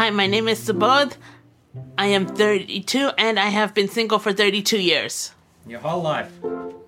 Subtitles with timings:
[0.00, 1.12] Hi, my name is Subodh.
[1.98, 5.34] I am 32 and I have been single for 32 years.
[5.68, 6.30] Your whole life.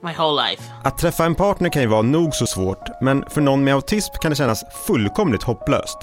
[0.03, 0.63] My whole life.
[0.85, 4.15] Att träffa en partner kan ju vara nog så svårt, men för någon med autism
[4.21, 5.99] kan det kännas fullkomligt hopplöst.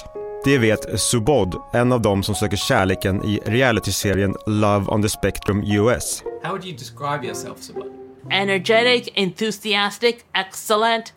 [0.45, 5.63] Det vet Subodh, en av dem som söker kärleken i realityserien Love on the Spectrum
[5.63, 6.23] US.
[6.43, 7.89] How would you describe yourself, Subodh?
[8.31, 11.13] Energetic, enthusiastic, excellent,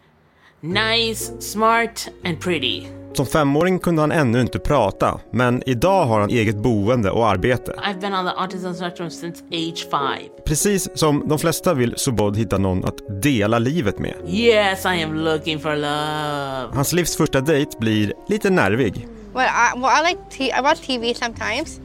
[0.63, 2.87] nice, smart, and pretty.
[3.15, 7.73] Som femåring kunde han ännu inte prata, men idag har han eget boende och arbete.
[7.73, 10.29] I've been on the autism spectrum since age five.
[10.45, 14.15] Precis som de flesta vill Subodh hitta någon att dela livet med.
[14.27, 16.75] Yes, I am looking for love.
[16.77, 19.09] Hans livs första dejt blir lite nervig.
[19.34, 21.81] Well, I, well, I like t- I watch TV sometimes.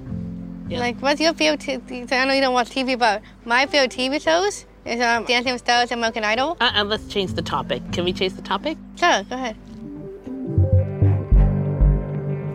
[0.70, 0.86] Yeah.
[0.88, 1.62] Like, what's your favorite?
[1.66, 5.54] T- I know you don't watch TV, but my favorite TV shows is um, Dancing
[5.54, 6.58] with Stars and American Idol.
[6.60, 7.82] Uh-uh, let's change the topic.
[7.92, 8.78] Can we change the topic?
[8.96, 9.56] Sure, go ahead.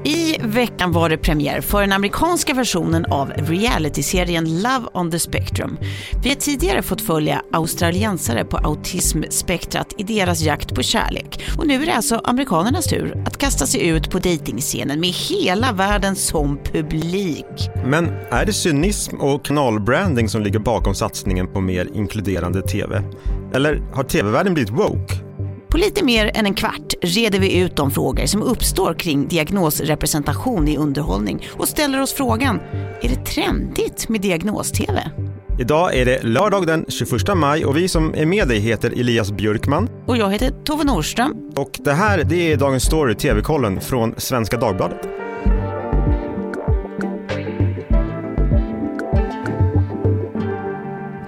[0.05, 5.79] I veckan var det premiär för den amerikanska versionen av realityserien Love on the Spectrum.
[6.23, 11.45] Vi har tidigare fått följa australiensare på autismspektrat i deras jakt på kärlek.
[11.59, 15.73] Och nu är det alltså amerikanernas tur att kasta sig ut på dejtingscenen med hela
[15.73, 17.71] världen som publik.
[17.87, 23.03] Men är det cynism och kanalbranding som ligger bakom satsningen på mer inkluderande TV?
[23.55, 25.15] Eller har TV-världen blivit woke?
[25.69, 30.69] På lite mer än en kvart reder vi ut de frågor som uppstår kring diagnosrepresentation
[30.69, 32.61] i underhållning och ställer oss frågan,
[33.03, 35.11] är det trendigt med diagnos-TV?
[35.61, 39.33] Idag är det lördag den 21 maj och vi som är med dig heter Elias
[39.33, 41.35] Björkman Och jag heter Tove Nordström.
[41.57, 45.22] och det här det är Dagens Story TV-kollen från Svenska Dagbladet.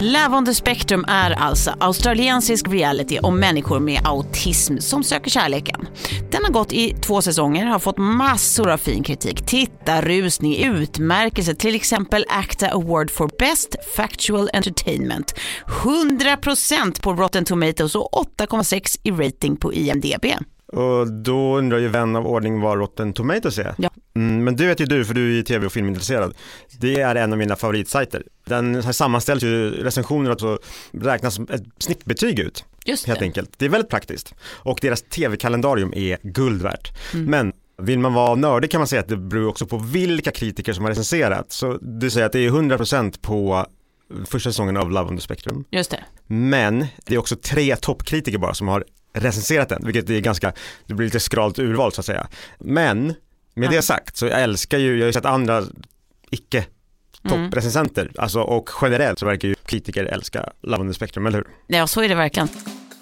[0.07, 5.89] Love on the Spectrum är alltså australiensisk reality om människor med autism som söker kärleken.
[6.31, 11.75] Den har gått i två säsonger, har fått massor av fin kritik, tittarrusning, utmärkelse, till
[11.75, 15.35] exempel ACTA Award for Best Factual Entertainment.
[15.67, 20.25] 100% på Rotten Tomatoes och 8,6 i rating på IMDB.
[20.75, 23.75] Och då undrar ju vän av ordning vad Rotten Tomatoes är.
[23.79, 23.91] Ja.
[24.17, 26.35] Mm, men det vet ju du för du är tv och filmintresserad.
[26.81, 28.23] Det är en av mina favoritsajter.
[28.45, 30.59] Den här sammanställs ju recensioner och så
[30.93, 32.65] räknas ett snittbetyg ut.
[32.85, 33.25] Just Helt det.
[33.25, 33.51] enkelt.
[33.59, 34.35] Det är väldigt praktiskt.
[34.45, 36.93] Och deras tv-kalendarium är guld värt.
[37.13, 37.53] Men
[37.83, 40.85] vill man vara nördig kan man säga att det beror också på vilka kritiker som
[40.85, 41.53] har recenserat.
[41.53, 43.67] Så du säger att det är 100% på
[44.27, 45.65] första säsongen av Love on the Spectrum.
[45.71, 46.01] Just det.
[46.27, 48.85] Men det är också tre toppkritiker bara som har
[49.15, 50.53] recenserat den, vilket är ganska,
[50.87, 52.27] det blir lite skralt urval så att säga.
[52.59, 53.15] Men
[53.55, 55.65] med det sagt så jag älskar ju, jag har ju sett andra
[56.31, 56.65] icke
[57.29, 61.47] topprecensenter, alltså och generellt så verkar ju kritiker älska Love on the Spectrum, eller hur?
[61.67, 62.49] Ja, så är det verkligen.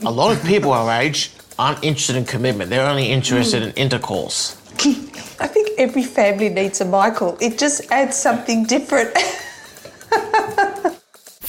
[0.04, 2.70] A lot of people our age aren't interested in commitment.
[2.70, 4.56] They're only interested in intercourse.
[5.40, 7.36] I think every family needs a Michael.
[7.40, 9.10] It just adds something different.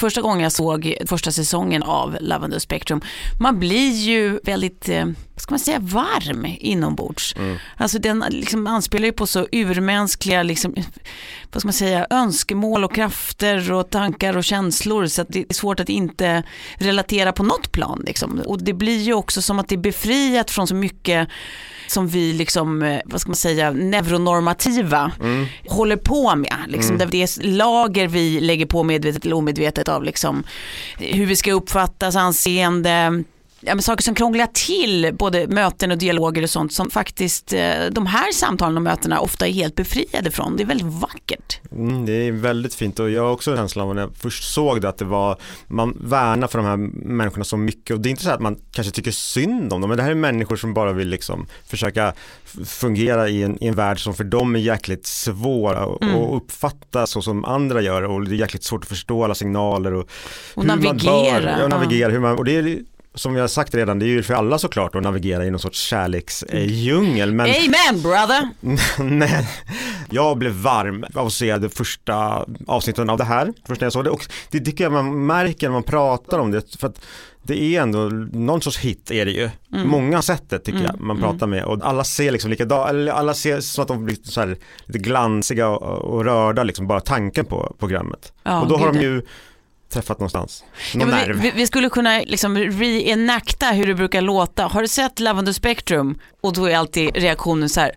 [0.03, 3.01] Första gången jag såg första säsongen av Love on the Spectrum,
[3.39, 5.05] man blir ju väldigt, eh,
[5.35, 7.35] ska man säga, varm inombords.
[7.77, 10.75] Alltså den liksom anspelar ju på så urmänskliga, liksom,
[11.51, 15.53] vad ska man säga, önskemål och krafter och tankar och känslor så att det är
[15.53, 16.43] svårt att inte
[16.77, 18.03] relatera på något plan.
[18.05, 18.41] Liksom.
[18.45, 21.27] Och det blir ju också som att det är befriat från så mycket
[21.87, 25.11] som vi liksom, vad ska man säga, neuronormativa
[25.67, 26.55] håller på med.
[26.67, 30.43] Liksom, där Det är lager vi lägger på medvetet eller omedvetet av liksom,
[30.97, 33.23] hur vi ska uppfattas, anseende,
[33.65, 37.61] ja, men saker som krånglar till både möten och dialoger och sånt som faktiskt eh,
[37.91, 40.57] de här samtalen och mötena ofta är helt befriade från.
[40.57, 41.59] Det är väldigt vackert.
[41.71, 44.81] Mm, det är väldigt fint och jag har också känslan av när jag först såg
[44.81, 45.37] det att det var,
[45.67, 48.59] man värnar för de här människorna så mycket och det är inte så att man
[48.71, 52.13] kanske tycker synd om dem men det här är människor som bara vill liksom försöka
[52.65, 56.15] fungera i en, i en värld som för dem är jäkligt svår att Mm.
[56.15, 59.93] att uppfatta så som andra gör och det är jäkligt svårt att förstå alla signaler
[59.93, 60.09] och,
[60.53, 61.67] Och hur man navigera, bör, ja, ja.
[61.67, 62.79] navigera hur man, och det är
[63.15, 65.79] som har sagt redan, det är ju för alla såklart att navigera i någon sorts
[65.79, 68.49] kärleksdjungel men Amen brother!
[69.03, 69.47] Nej,
[70.09, 74.03] jag blev varm av att se det första avsnitten av det här, första jag såg
[74.03, 77.05] det och det tycker jag man märker när man pratar om det för att
[77.45, 77.99] det är ändå
[78.31, 79.49] någon sorts hit är det ju.
[79.67, 83.11] Många har sett det tycker jag man pratar med och alla ser liksom likadant, eller
[83.11, 86.99] alla ser som att de blir så här lite glansiga och, och rörda liksom bara
[86.99, 88.33] tanken på programmet.
[88.43, 89.21] Ja, och då har de ju
[89.93, 90.63] träffat någonstans,
[90.93, 91.41] Ja, någon men nerv.
[91.41, 94.63] vi, vi, skulle kunna liksom reenacta hur det brukar låta.
[94.67, 96.19] Har du sett Love on the Spectrum?
[96.41, 97.91] Och då är alltid reaktionen så här,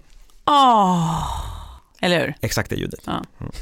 [0.47, 1.23] åh.
[2.01, 2.35] Eller hur?
[2.41, 3.01] Exakt det ljudet.
[3.05, 3.23] Ja.
[3.41, 3.53] Mm.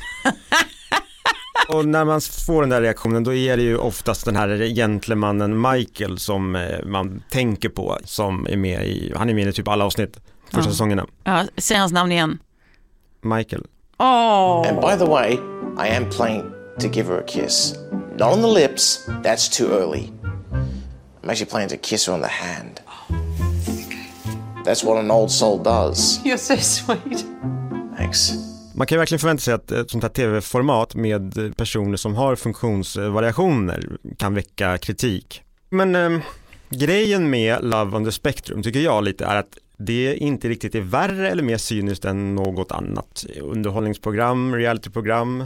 [1.69, 5.61] Och när man får den där reaktionen då är det ju oftast den här gentlemannen
[5.71, 9.69] Michael som eh, man tänker på som är med i, han är med i typ
[9.69, 10.65] alla avsnitt första Ja.
[10.73, 11.07] säsongerna.
[11.25, 12.39] Ja, säg hans namn igen.
[13.23, 13.63] Michael.
[13.99, 15.33] Åh, And by the way,
[15.87, 16.43] I am planning
[16.81, 17.75] to give her a kiss.
[18.17, 20.13] Not on the lips, that's too early.
[21.23, 22.81] I'm actually planning to kiss her on the hand.
[24.65, 26.21] That's what an old soul does.
[26.25, 27.27] You're so sweet.
[27.97, 28.33] Thanks.
[28.75, 32.37] Man kan ju verkligen förvänta sig att ett sånt här tv-format med personer som har
[32.37, 35.43] funktionsvariationer kan väcka kritik.
[35.71, 36.21] Men eh,
[36.71, 40.81] grejen med Love on the Spectrum tycker jag lite är att det inte riktigt är
[40.81, 45.45] värre eller mer cyniskt än något annat underhållningsprogram, realityprogram.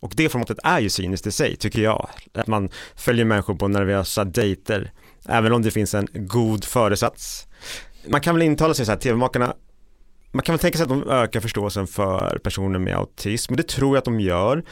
[0.00, 2.08] Och det formatet är ju cyniskt i sig tycker jag.
[2.34, 4.92] Att man följer människor på nervösa dejter,
[5.28, 7.46] även om det finns en god föresats.
[8.08, 9.54] Man kan väl intala sig så här, tv-makarna
[10.32, 13.96] man kan väl tänka sig att de ökar förståelsen för personer med autism, det tror
[13.96, 14.64] jag att de gör.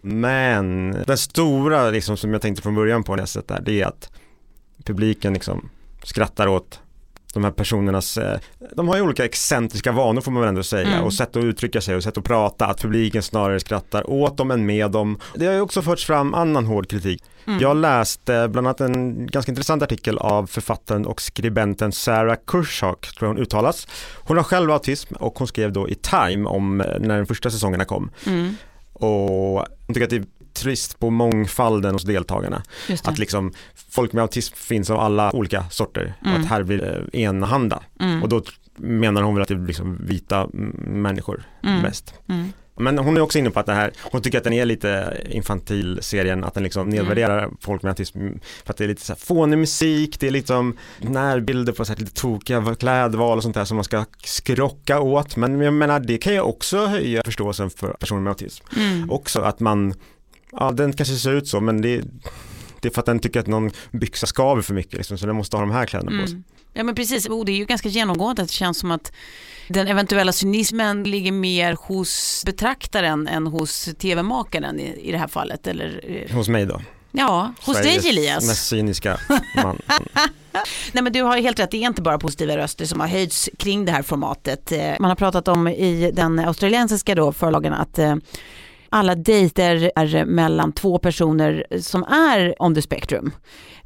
[0.00, 3.62] Men den stora liksom, som jag tänkte från början på när jag sett det här,
[3.62, 4.10] det är att
[4.84, 5.70] publiken liksom
[6.02, 6.80] skrattar åt
[7.34, 8.38] de här personernas, eh,
[8.76, 11.80] de har ju olika excentriska vanor får man väl ändå säga och sätt att uttrycka
[11.80, 15.18] sig och sätt att prata, att publiken snarare skrattar åt dem än med dem.
[15.34, 17.22] Det har ju också förts fram annan hård kritik.
[17.60, 23.28] Jag läste bland annat en ganska intressant artikel av författaren och skribenten Sarah Kurshak, tror
[23.28, 23.88] jag hon uttalas.
[24.14, 27.50] Hon har själv autism och hon skrev då i Time om eh, när den första
[27.50, 28.10] säsongerna kom.
[28.92, 30.24] Och hon tycker att det
[30.58, 32.62] är trist på mångfalden hos deltagarna.
[33.04, 33.52] Att liksom
[33.90, 36.40] folk med autism finns av alla olika sorter och Mm.
[36.40, 37.82] att här blir det enahanda.
[38.22, 38.42] Och då
[38.76, 40.70] menar hon väl att det är liksom vita mm,
[41.02, 42.14] människor mest.
[42.28, 42.52] Mm.
[42.80, 45.22] Men hon är också inne på att det här, hon tycker att den är lite
[45.30, 48.18] infantil serien, att den liksom nedvärderar folk med autism
[48.64, 51.92] för att det är lite så här fånig musik, det är liksom närbilder på så
[51.92, 55.36] här lite tokiga klädval och sånt där som man ska skrocka åt.
[55.36, 58.64] Men jag menar det kan ju också höja förståelsen för personer med autism.
[59.08, 59.94] Också att man,
[60.52, 62.04] ja den kanske ser ut så men det,
[62.80, 65.36] det är för att den tycker att någon byxa skaver för mycket liksom, så den
[65.36, 66.42] måste ha de här kläderna på sig.
[66.72, 68.42] Ja men precis, och det är ju ganska genomgående.
[68.42, 69.12] Det känns som att
[69.68, 75.66] den eventuella cynismen ligger mer hos betraktaren än hos tv-makaren i, i det här fallet.
[75.66, 76.00] Eller,
[76.30, 76.80] eh, Hos mig då.
[77.12, 78.46] ja, hos Sveriges dig Elias.
[78.46, 79.20] mest cyniska
[79.64, 79.78] man.
[80.92, 83.50] Nej men du har helt rätt, det är inte bara positiva röster som har höjts
[83.58, 84.72] kring det här formatet.
[84.72, 88.16] Eh, Man har pratat om i den australiensiska då förlagen att eh,
[88.90, 93.32] alla dejter är mellan två personer som är on the spectrum.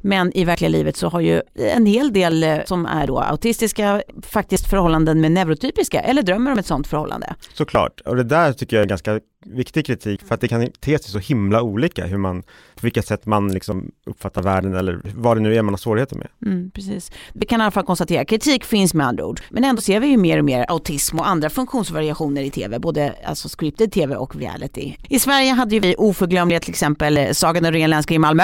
[0.05, 4.03] Men i verkliga livet så har ju en hel del eh, som är då autistiska
[4.21, 7.35] faktiskt förhållanden med neurotypiska eller drömmer om ett sånt förhållande.
[7.53, 10.99] Såklart, och det där tycker jag är ganska viktig kritik för att det kan te
[10.99, 15.37] sig så himla olika hur man, på vilket sätt man liksom uppfattar världen eller vad
[15.37, 16.27] det nu är man har svårigheter med.
[16.45, 17.11] Mm, precis.
[17.33, 19.41] Vi kan i alla fall konstatera, kritik finns med andra ord.
[19.49, 23.15] Men ändå ser vi ju mer och mer autism och andra funktionsvariationer i tv, både
[23.25, 24.92] alltså scripted tv och reality.
[25.09, 28.43] I Sverige hade ju vi oförglömliga till exempel eh, Sagan om ringen i Malmö.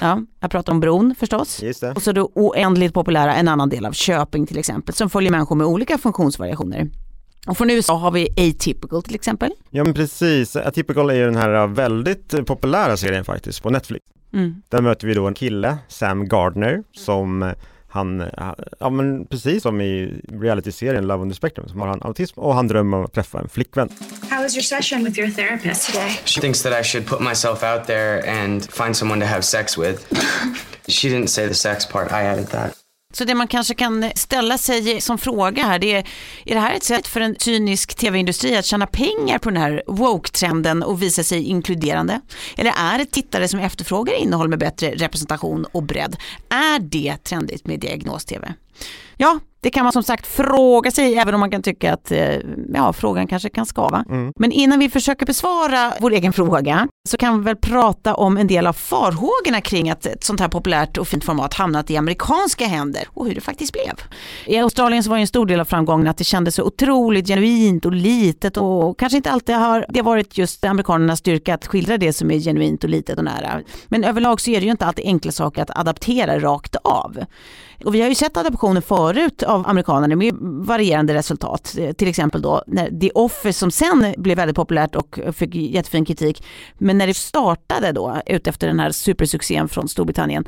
[0.00, 1.62] Ja, jag pratar om bron förstås.
[1.62, 1.92] Just det.
[1.92, 5.56] Och så det oändligt populära En annan del av Köping till exempel, som följer människor
[5.56, 6.88] med olika funktionsvariationer.
[7.46, 9.50] Och från USA har vi Atypical till exempel.
[9.70, 14.04] Ja men precis, Atypical är ju den här väldigt populära serien faktiskt på Netflix.
[14.32, 14.62] Mm.
[14.68, 17.52] Där möter vi då en kille, Sam Gardner, som eh,
[17.92, 18.30] han,
[18.80, 22.54] ja men precis som i realityserien Love on the Spectrum, som har han autism och
[22.54, 23.88] han drömmer om att träffa en flickvän.
[24.30, 26.10] How was your session with your therapist today?
[26.24, 29.78] She thinks that I should put myself out there and find someone to have sex
[29.78, 30.06] with.
[30.88, 32.81] she didn't say the sex part, I added that.
[33.12, 36.08] Så det man kanske kan ställa sig som fråga här, det är,
[36.44, 39.82] är det här ett sätt för en cynisk tv-industri att tjäna pengar på den här
[39.86, 42.20] woke-trenden och visa sig inkluderande?
[42.56, 46.16] Eller är det tittare som efterfrågar innehåll med bättre representation och bredd?
[46.48, 48.54] Är det trendigt med diagnos-tv?
[49.16, 52.34] Ja, det kan man som sagt fråga sig, även om man kan tycka att eh,
[52.74, 54.04] ja, frågan kanske kan skava.
[54.38, 58.46] Men innan vi försöker besvara vår egen fråga så kan vi väl prata om en
[58.46, 62.66] del av farhågorna kring att ett sånt här populärt och fint format hamnat i amerikanska
[62.66, 63.94] händer och hur det faktiskt blev.
[64.46, 67.26] I Australien så var ju en stor del av framgången att det kändes så otroligt
[67.26, 71.98] genuint och litet och kanske inte alltid har det varit just amerikanernas styrka att skildra
[71.98, 73.60] det som är genuint och litet och nära.
[73.88, 77.24] Men överlag så är det ju inte alltid enkla saker att adaptera rakt av.
[77.84, 81.76] Och vi har ju sett adaptioner förut av amerikanerna med varierande resultat.
[81.96, 86.44] Till exempel då när The Office som sen blev väldigt populärt och fick jättefin kritik.
[86.78, 90.44] Men när det startade då ut efter den här supersuccén från Storbritannien.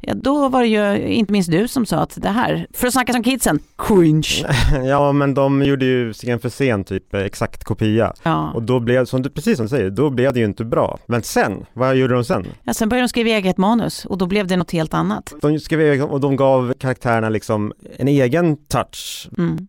[0.00, 2.92] Ja, då var det ju inte minst du som sa att det här, för att
[2.92, 4.46] snacka som kidsen, cringe.
[4.88, 8.12] Ja men de gjorde ju Sen för sen typ exakt kopia.
[8.22, 8.50] Ja.
[8.54, 10.98] Och då blev, som du, precis som du säger, då blev det ju inte bra.
[11.06, 12.46] Men sen, vad gjorde de sen?
[12.62, 15.34] Ja, sen började de skriva eget manus och då blev det något helt annat.
[15.40, 19.28] De skrev och de gav karaktärerna liksom liksom en egen touch.
[19.38, 19.68] Mm.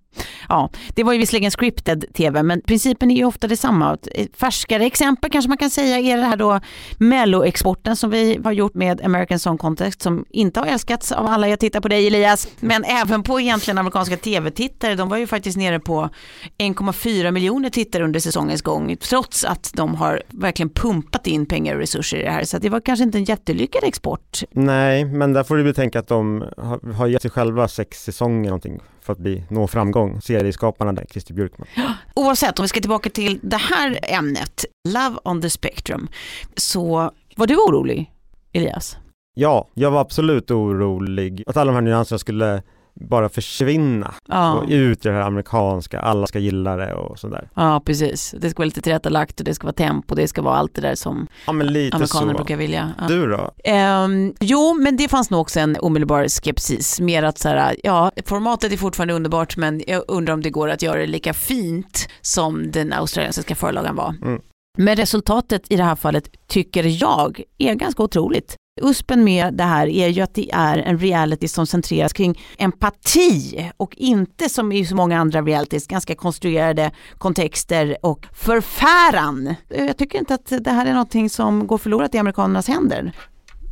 [0.50, 3.98] Ja, det var ju visserligen scripted tv, men principen är ju ofta detsamma.
[4.15, 6.60] Ett Färskare exempel kanske man kan säga är det här då
[6.98, 11.48] melloexporten som vi har gjort med American Song Contest som inte har älskats av alla.
[11.48, 14.96] Jag tittar på dig Elias, men även på egentligen amerikanska tv-tittare.
[14.96, 16.10] De var ju faktiskt nere på
[16.58, 21.79] 1,4 miljoner tittare under säsongens gång, trots att de har verkligen pumpat in pengar och
[21.79, 22.43] resurser i det här.
[22.43, 24.43] Så det var kanske inte en jättelyckad export.
[24.51, 28.50] Nej, men där får du betänka att de har, har gett sig själva sex säsonger
[28.50, 28.79] någonting
[29.10, 30.22] för att bli, nå framgång.
[30.22, 31.68] Serieskaparna där, Christer Björkman.
[32.16, 36.08] Oavsett, om vi ska tillbaka till det här ämnet, Love on the Spectrum,
[36.56, 38.12] så var du orolig,
[38.54, 38.98] Elias?
[39.34, 42.63] Ja, jag var absolut orolig att alla de här nyanserna skulle
[43.00, 44.53] bara försvinna Ja.
[44.53, 47.50] och ut i det här amerikanska, alla ska gilla det och sådär.
[47.53, 48.36] Ja, precis.
[48.41, 50.82] Det ska vara lite tillrättalagt och det ska vara tempo, det ska vara allt det
[50.82, 52.25] där som Ja amerikaner så.
[52.25, 52.91] brukar vilja.
[53.00, 53.08] Ja.
[53.08, 53.51] Du då?
[53.63, 57.00] Ehm, jo, men det fanns nog också en omedelbar skepsis.
[57.00, 60.70] Mer att så här, ja, formatet är fortfarande underbart, men jag undrar om det går
[60.70, 64.15] att göra det lika fint som den australiensiska förlagan var.
[64.22, 64.41] Mm.
[64.77, 68.56] Men resultatet i det här fallet tycker jag är ganska otroligt.
[68.81, 73.71] Uspen med det här är ju att det är en reality som centreras kring empati
[73.77, 79.55] och inte som i så många andra realities, ganska konstruerade kontexter och förfäran.
[79.67, 83.12] Jag tycker inte att det här är någonting som går förlorat i amerikanernas händer.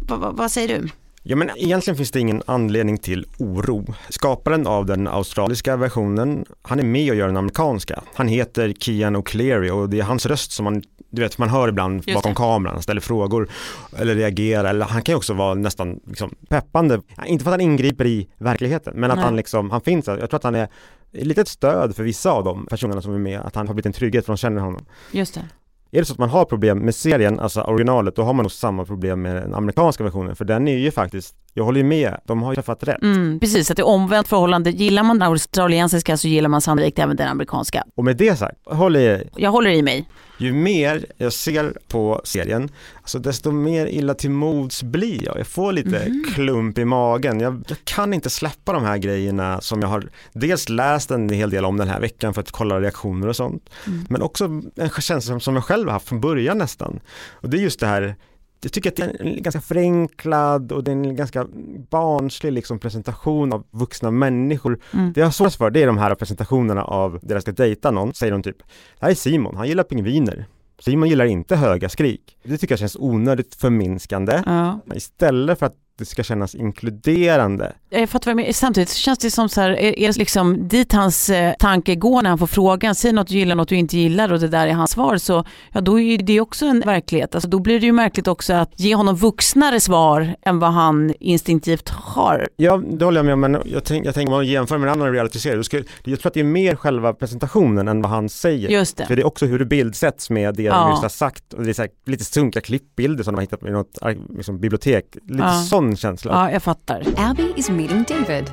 [0.10, 0.90] V vad säger du?
[1.30, 3.86] Ja men egentligen finns det ingen anledning till oro.
[4.10, 8.04] Skaparen av den australiska versionen, han är med och gör den amerikanska.
[8.14, 11.68] Han heter Keanu Cleary och det är hans röst som man, du vet, man hör
[11.68, 12.36] ibland Just bakom det.
[12.36, 13.50] kameran, han ställer frågor
[13.98, 14.70] eller reagerar.
[14.70, 18.30] Eller han kan ju också vara nästan liksom, peppande, inte för att han ingriper i
[18.38, 19.26] verkligheten, men att Nej.
[19.26, 20.18] han liksom, han finns där.
[20.18, 20.68] Jag tror att han är
[21.12, 23.86] lite ett stöd för vissa av de personerna som är med, att han har blivit
[23.86, 24.86] en trygghet för de känner honom.
[25.12, 25.46] Just det.
[25.92, 28.52] Är det så att man har problem med serien, alltså originalet, då har man nog
[28.52, 30.36] samma problem med den amerikanska versionen.
[30.36, 33.02] För den är ju faktiskt, jag håller ju med, de har ju träffat rätt.
[33.02, 34.70] Mm, precis, att det är omvänt förhållande.
[34.70, 37.84] Gillar man den australiensiska så gillar man sannolikt även den amerikanska.
[37.96, 39.30] Och med det sagt, håller jag i.
[39.36, 40.10] Jag håller i mig.
[40.38, 42.70] Ju mer jag ser på serien,
[43.02, 45.40] alltså desto mer illa till mods blir jag.
[45.40, 47.40] Jag får lite klump i magen.
[47.40, 51.50] Jag, jag kan inte släppa de här grejerna som jag har dels läst en hel
[51.50, 53.70] del om den här veckan för att kolla reaktioner och sånt.
[54.10, 54.46] Men också
[54.76, 57.00] en känsla som jag själv har haft från början nästan.
[57.30, 58.16] Och det är just det här
[58.62, 61.48] jag tycker att det är en ganska förenklad och det är en ganska
[61.90, 64.80] barnslig liksom presentation av vuxna människor.
[64.94, 65.14] Mm.
[65.14, 67.92] Det jag har svårt för det är de här presentationerna av där jag ska dejta
[67.92, 70.46] någon, säger de typ, det här är Simon, han gillar pingviner.
[70.80, 72.38] Simon gillar inte höga skrik.
[72.44, 74.44] Det tycker jag känns onödigt förminskande.
[74.46, 74.80] Ja.
[74.96, 77.74] Istället för att det ska kännas inkluderande.
[77.90, 78.52] Jag fattar vad jag menar.
[78.52, 82.22] Samtidigt så känns det som så här, är det liksom dit hans eh, tanke går
[82.22, 84.68] när han får frågan, säg något du gillar, något du inte gillar och det där
[84.68, 87.36] är hans svar, så ja, då är ju det också en verklighet.
[87.36, 91.14] Alltså, då blir det ju märkligt också att ge honom vuxnare svar än vad han
[91.20, 92.48] instinktivt har.
[92.56, 94.90] Ja, det håller jag med om, men jag, tänk, jag tänker om man jämför med
[94.90, 98.12] en annan realityserie, då ska, jag tror att det är mer själva presentationen än vad
[98.12, 98.70] han säger.
[98.70, 99.06] Just det.
[99.06, 100.74] För det är också hur det bildsätts med det Ja.
[100.82, 101.54] de just har sagt.
[101.54, 103.98] Och det är här, lite sunkiga klippbilder som de har hittat i något
[104.38, 105.06] liksom, bibliotek.
[105.28, 105.54] Lite Ja.
[105.70, 106.32] sån känsla.
[106.32, 107.04] Ja, jag fattar.
[107.18, 108.52] Abby is meeting David.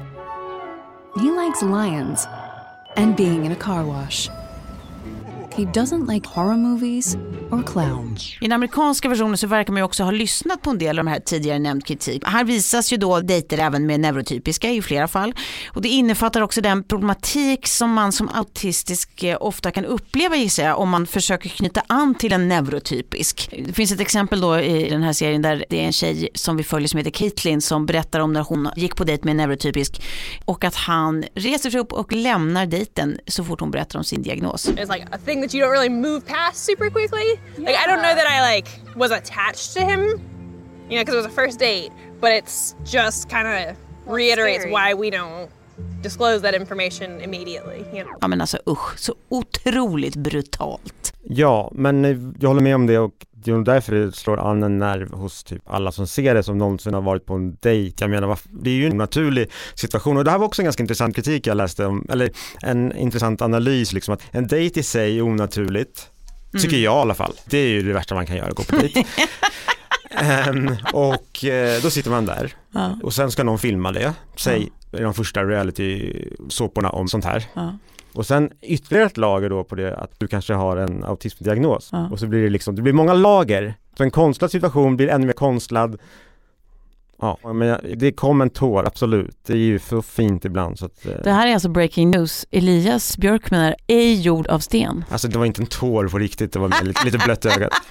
[1.17, 2.29] He likes lions
[2.97, 4.31] and being in a car wash.
[5.57, 7.17] He doesn't like horror movies
[7.51, 8.37] or clowns.
[8.41, 11.05] I den amerikanska versionen så verkar man ju också ha lyssnat på en del av
[11.05, 12.23] de här tidigare nämnd kritik.
[12.27, 15.35] Här visas ju då dejter även med neurotypiska i flera fall.
[15.73, 20.63] Och det innefattar också den problematik som man som autistisk eh, ofta kan uppleva gissar
[20.65, 23.55] jag om man försöker knyta an till en neurotypisk.
[23.67, 26.57] Det finns ett exempel då i den här serien där det är en tjej som
[26.57, 29.37] vi följer som heter Caitlin som berättar om när hon gick på dejt med en
[29.37, 30.03] neurotypisk
[30.45, 34.23] och att han reser sig upp och lämnar dejten så fort hon berättar om sin
[34.23, 34.69] diagnos.
[34.69, 37.39] It's like a thing that you don't really move past super quickly.
[37.59, 40.01] Like I don't know that I like was attached to him,
[40.89, 41.93] you know, because it was a first date.
[42.21, 44.73] But it's just kind of reiterates scary.
[44.73, 45.51] why we don't
[46.01, 47.85] disclose that information immediately.
[47.93, 48.19] You know.
[48.21, 51.13] Ja men alltså usch, så otroligt brutalt.
[51.23, 54.51] Ja, men eh, jag håller med om det och det är nog därför det slår
[54.51, 57.57] an en nerv hos typ alla som ser det som någonsin har varit på en
[57.61, 57.97] dejt.
[58.01, 60.83] Jag menar, det är ju en naturlig situation och det här var också en ganska
[60.83, 62.31] intressant kritik jag läste om, eller
[62.63, 66.11] en intressant analys liksom att en dejt i sig är onaturligt,
[66.53, 67.33] tycker jag i alla fall.
[67.47, 69.05] Det är ju det värsta man kan göra, gå på dejt.
[70.17, 72.99] Ehm, och eh, då sitter man där Ja.
[73.03, 77.45] och sen ska någon filma det, säg i de första reality-såporna om sånt här.
[77.55, 77.79] Ja.
[78.15, 81.89] Och sen ytterligare ett lager då på det att du kanske har en autismdiagnos.
[81.93, 82.09] Ja.
[82.13, 83.75] Och så blir det liksom, det blir många lager.
[83.97, 85.99] Så en konstlad situation blir ännu mer konstlad.
[87.21, 89.37] Ja, men det kom en tår, absolut.
[89.47, 92.47] Det är ju för fint ibland så att, eh, Det här är alltså breaking news.
[92.51, 95.05] Elias Björkman är ej gjord av sten.
[95.11, 97.73] Alltså det var inte en tår på riktigt, det var lite, lite blött i ögat.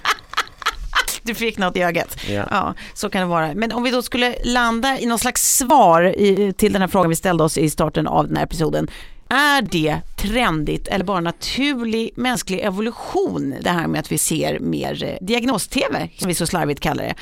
[1.25, 2.17] Du fick något i ögat.
[2.29, 2.47] Ja.
[2.51, 3.53] Ja, så kan det vara.
[3.55, 7.09] Men om vi då skulle landa i någon slags svar i, till den här frågan
[7.09, 8.87] vi ställde oss i starten av den här episoden.
[9.33, 15.03] Är det trendigt eller bara naturlig mänsklig evolution det här med att vi ser mer
[15.03, 17.13] eh, diagnos-tv, som vi så slarvigt kallar det?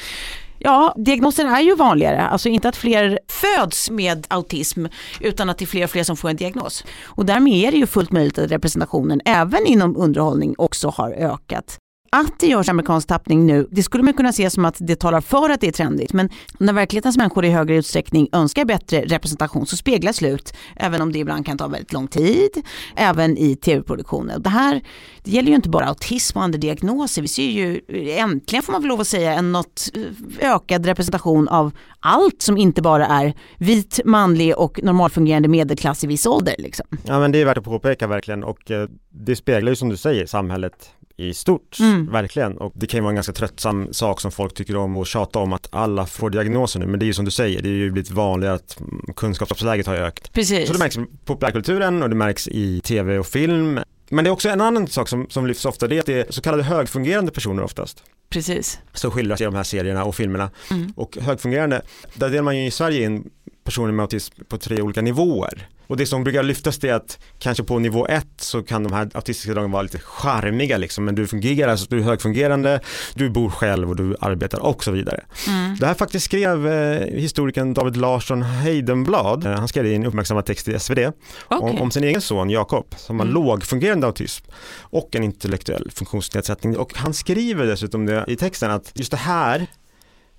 [0.60, 4.86] Ja, diagnosen är ju vanligare, alltså inte att fler föds med autism
[5.20, 6.84] utan att det är fler och fler som får en diagnos.
[7.04, 11.78] Och därmed är det ju fullt möjligt att representationen även inom underhållning också har ökat.
[12.16, 15.22] Att det görs amerikansk tappning nu, det skulle man kunna se som att det talar
[15.22, 16.14] för att det är trendigt.
[16.14, 21.12] Men när verklighetens människor i högre utsträckning önskar bättre representation så speglas slut, även om
[21.12, 22.50] det ibland kan ta väldigt lång tid,
[22.96, 24.42] även i tv-produktionen.
[24.42, 24.82] Det här
[25.24, 27.22] det gäller ju inte bara autism och andra diagnoser.
[27.22, 27.82] Vi ser ju,
[28.18, 32.58] äntligen får man väl lov att säga, en något eh, ökad representation av allt som
[32.58, 36.56] inte bara är vit, manlig och normalfungerande medelklass i viss ålder.
[36.58, 36.86] Liksom.
[37.04, 39.98] Ja men det är värt att påpeka verkligen och eh, det speglar ju som du
[39.98, 40.92] säger samhället
[41.22, 42.12] i stort, Mm.
[42.12, 42.58] verkligen.
[42.58, 45.40] Och det kan ju vara en ganska tröttsam sak som folk tycker om att tjata
[45.40, 46.86] om att alla får diagnoser nu.
[46.86, 48.82] Men det är ju som du säger, det är ju blivit vanligare att
[49.16, 50.34] kunskapsläget har ökat.
[50.34, 50.68] Precis.
[50.68, 53.80] Så det märks i populärkulturen och det märks i tv och film.
[54.10, 56.28] Men det är också en annan sak som, som lyfts ofta, det är att det
[56.28, 58.04] är så kallade högfungerande personer oftast.
[58.30, 58.80] Precis.
[58.94, 60.50] Som skildras i de här serierna och filmerna.
[60.72, 60.94] Mm.
[60.96, 61.82] Och högfungerande,
[62.14, 63.30] där delar man ju i Sverige in
[63.64, 65.68] personer med autism på tre olika nivåer.
[65.88, 69.10] Och det som brukar lyftas är att kanske på nivå ett så kan de här
[69.14, 72.80] autistiska dragen vara lite charmiga liksom, men du fungerar, alltså du är högfungerande,
[73.14, 75.24] du bor själv och du arbetar och så vidare.
[75.48, 75.76] Mm.
[75.80, 80.06] Det här faktiskt skrev eh, historikern David Larsson Heidenblad, eh, han skrev det i en
[80.06, 81.14] uppmärksammad text i SvD, om,
[81.50, 81.80] Okej.
[81.80, 83.34] om sin egen son Jakob som har Mm.
[83.36, 84.46] lågfungerande autism
[84.80, 86.78] och en intellektuell funktionsnedsättning.
[86.78, 89.68] Och han skriver dessutom det i texten att just det här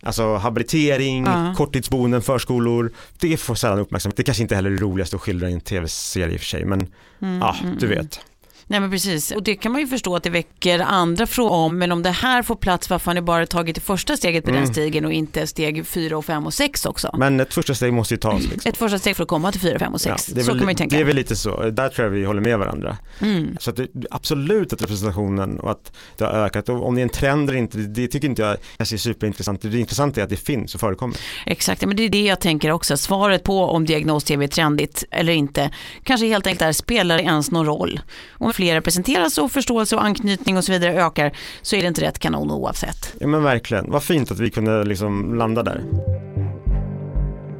[0.03, 1.55] Alltså habilitering, Ja.
[1.57, 4.17] korttidsboenden, förskolor, det får sällan uppmärksamhet.
[4.17, 6.47] Det kanske inte heller är det roligaste att skildra i en tv-serie i och för
[6.47, 6.87] sig, men
[7.23, 7.99] Mm, ja, mm, du mm.
[7.99, 8.21] vet.
[8.67, 11.79] Nej men precis, och det kan man ju förstå att det väcker andra frågor om,
[11.79, 14.51] men om det här får plats, varför har ni bara tagit det första steget på
[14.51, 14.63] Mm.
[14.63, 17.15] den stigen och inte steg 4 och 5 och 6 också?
[17.19, 18.43] Men ett första steg måste ju tas.
[18.43, 18.69] Liksom.
[18.71, 20.59] Ett första steg för att komma till 4, 5 och 6, det, är så kan
[20.61, 20.97] man ju tänka.
[20.97, 22.97] det är väl lite så, där tror jag vi håller med varandra.
[23.21, 23.57] Mm.
[23.61, 27.03] Så att det, absolut att representationen och att det har ökat och om det är
[27.03, 29.63] en trend eller inte, det, tycker inte jag är superintressant.
[29.63, 31.17] Det intressanta är att det finns och förekommer.
[31.47, 32.97] Exakt, men det är det jag tänker också.
[32.97, 35.71] Svaret på om diagnos-tv är trendigt eller inte
[36.03, 38.01] kanske helt enkelt är, spelar det ens någon roll?
[38.31, 41.33] Om fler representeras och förståelse och anknytning och så vidare ökar
[41.63, 43.15] så är det inte rätt kanon oavsett.
[43.21, 45.83] Ja men verkligen, vad fint att vi kunde liksom landa där.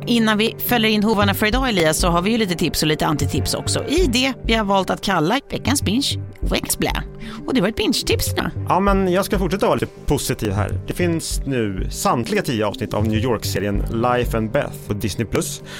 [0.07, 2.89] Innan vi fäller in hovarna för idag Elias så har vi ju lite tips och
[2.89, 7.03] lite antitips också i det vi har valt att kalla veckans binge veckans blä.
[7.47, 8.51] Och det var ett binge-tipsna.
[8.69, 10.81] Ja men jag ska fortsätta vara lite positiv här.
[10.87, 15.27] Det finns nu samtliga tio avsnitt av New York-serien Life and Beth på Disney+.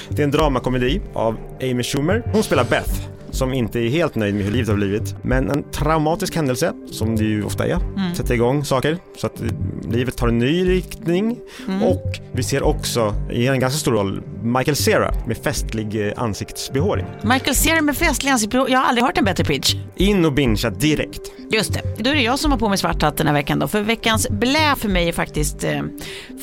[0.09, 2.23] Det är en dramakomedi av Amy Schumer.
[2.33, 2.93] Hon spelar Beth
[3.33, 5.15] som inte är helt nöjd med hur livet har blivit.
[5.21, 8.15] Men en traumatisk händelse, som det ju ofta är, Mm.
[8.15, 9.41] sätter igång saker så att
[9.91, 11.37] livet tar en ny riktning.
[11.67, 11.83] Mm.
[11.83, 17.05] Och vi ser också, i en ganska stor roll, Michael Cera med festlig eh, ansiktsbehåring.
[17.23, 18.73] Michael Cera med festlig ansiktsbehåring.
[18.73, 19.75] Jag har aldrig hört en bättre pitch.
[19.95, 21.21] In och bingea direkt.
[21.51, 21.81] Just det.
[21.97, 23.67] Då är det jag som har på mig svart hatt den här veckan då.
[23.67, 25.81] För veckans blä för mig är faktiskt eh,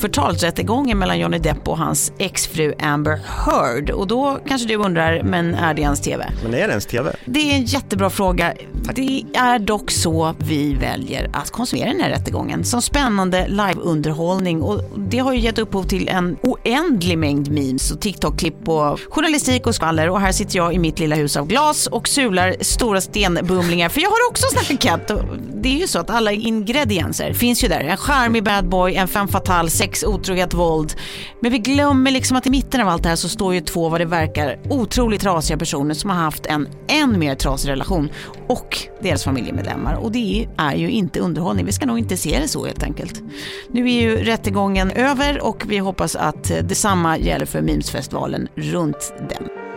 [0.01, 3.91] förtalsrättegången mellan Johnny Depp och hans exfru Amber Heard.
[3.91, 6.27] Och då kanske du undrar, men är det ens TV?
[6.43, 7.13] Men är det ens TV?
[7.25, 8.55] Det är en jättebra fråga.
[8.95, 12.65] Det är dock så vi väljer att konsumera den här rättegången.
[12.65, 18.01] Som spännande liveunderhållning och det har ju gett upphov till en oändlig mängd memes och
[18.01, 20.11] TikTok-klipp och journalistik och skvaller.
[20.11, 24.01] Och här sitter jag i mitt lilla hus av glas och sular stora stenbumlingar för
[24.01, 25.11] jag har också snackat.
[25.11, 25.23] Och
[25.63, 27.81] Det är ju så att alla ingredienser finns ju där.
[27.81, 30.95] En charmig bad boy, en femme fatale, sex, otrohet, våld.
[31.41, 33.89] Men vi glömmer liksom att i mitten av allt det här så står ju två
[33.89, 38.11] vad det verkar otroligt trasiga personer som har haft en än mer trasig relation
[38.47, 39.95] och deras familjemedlemmar.
[39.95, 41.67] Och det är ju inte underhållning.
[41.67, 43.23] Vi ska nog inte se det så helt enkelt.
[43.71, 49.70] Nu är ju rättegången över och vi hoppas att detsamma gäller för Mimsfestivalen runt den.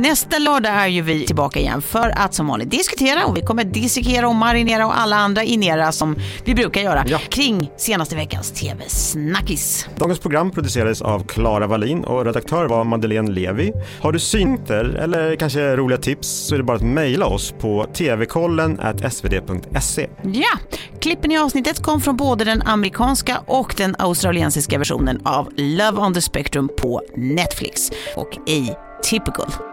[0.00, 3.64] Nästa lördag är ju vi tillbaka igen för att som vanligt diskutera och vi kommer
[3.64, 9.88] dissekera och marinera och alla andra inera som vi brukar göra kring senaste veckans TV-snackis.
[9.96, 13.72] Dagens program producerades av Klara Wallin och redaktör var Madeleine Levi.
[14.00, 17.86] Har du synter eller kanske roliga tips så är det bara att mejla oss på
[17.94, 20.08] tvkollen svd.se.
[20.22, 26.00] Ja, klippen i avsnittet kom från både den amerikanska och den australiensiska versionen av Love
[26.00, 29.69] on the Spectrum på Netflix och Atypical.